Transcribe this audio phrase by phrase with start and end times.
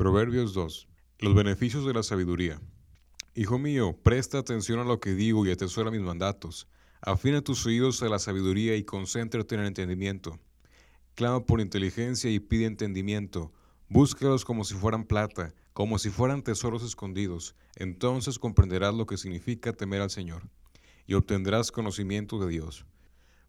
[0.00, 0.88] Proverbios 2.
[1.18, 2.58] Los beneficios de la sabiduría.
[3.34, 6.68] Hijo mío, presta atención a lo que digo y atesora mis mandatos.
[7.02, 10.40] Afina tus oídos a la sabiduría y concéntrate en el entendimiento.
[11.16, 13.52] Clama por inteligencia y pide entendimiento.
[13.90, 17.54] Búscalos como si fueran plata, como si fueran tesoros escondidos.
[17.76, 20.48] Entonces comprenderás lo que significa temer al Señor
[21.06, 22.86] y obtendrás conocimiento de Dios.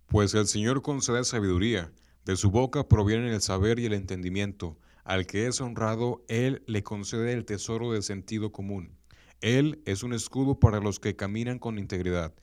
[0.05, 1.93] Pues el Señor concede sabiduría,
[2.25, 4.77] de su boca provienen el saber y el entendimiento.
[5.03, 8.97] Al que es honrado, Él le concede el tesoro del sentido común.
[9.41, 12.33] Él es un escudo para los que caminan con integridad.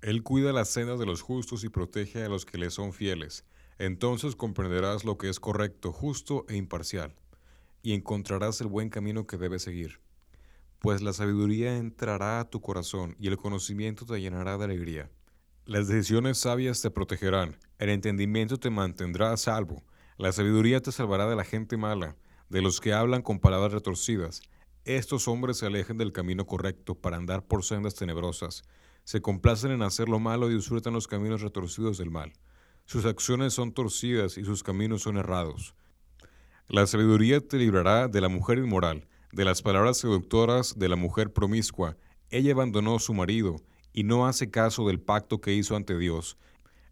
[0.00, 3.44] Él cuida las sendas de los justos y protege a los que le son fieles.
[3.78, 7.14] Entonces comprenderás lo que es correcto, justo e imparcial,
[7.82, 10.00] y encontrarás el buen camino que debes seguir.
[10.78, 15.10] Pues la sabiduría entrará a tu corazón y el conocimiento te llenará de alegría.
[15.64, 19.82] Las decisiones sabias te protegerán, el entendimiento te mantendrá a salvo,
[20.18, 22.16] la sabiduría te salvará de la gente mala,
[22.48, 24.42] de los que hablan con palabras retorcidas.
[24.84, 28.62] Estos hombres se alejen del camino correcto para andar por sendas tenebrosas,
[29.04, 32.32] se complacen en hacer lo malo y disfrutan los caminos retorcidos del mal.
[32.86, 35.74] Sus acciones son torcidas y sus caminos son errados.
[36.68, 41.32] La sabiduría te librará de la mujer inmoral, de las palabras seductoras de la mujer
[41.32, 41.96] promiscua.
[42.30, 43.56] Ella abandonó a su marido
[43.92, 46.38] y no hace caso del pacto que hizo ante Dios.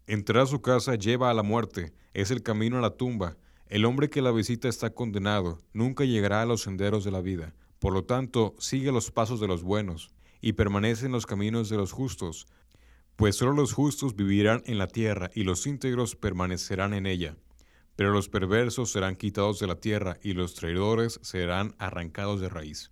[0.07, 3.37] Entrar a su casa lleva a la muerte, es el camino a la tumba.
[3.67, 7.55] El hombre que la visita está condenado, nunca llegará a los senderos de la vida.
[7.79, 10.11] Por lo tanto, sigue los pasos de los buenos
[10.41, 12.45] y permanece en los caminos de los justos,
[13.15, 17.37] pues solo los justos vivirán en la tierra y los íntegros permanecerán en ella.
[17.95, 22.91] Pero los perversos serán quitados de la tierra y los traidores serán arrancados de raíz.